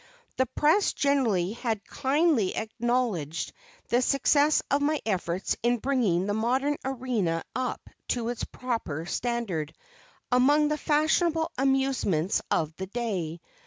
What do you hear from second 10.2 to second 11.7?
among the fashionable